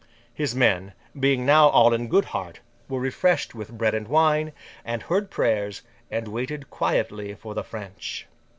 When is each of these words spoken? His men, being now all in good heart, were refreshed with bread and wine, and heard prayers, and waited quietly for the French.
His 0.33 0.55
men, 0.55 0.93
being 1.19 1.45
now 1.45 1.67
all 1.69 1.93
in 1.93 2.07
good 2.07 2.25
heart, 2.25 2.59
were 2.89 2.99
refreshed 2.99 3.53
with 3.53 3.77
bread 3.77 3.93
and 3.93 4.07
wine, 4.07 4.51
and 4.83 5.03
heard 5.03 5.29
prayers, 5.29 5.83
and 6.09 6.27
waited 6.27 6.71
quietly 6.71 7.35
for 7.35 7.53
the 7.53 7.63
French. 7.63 8.25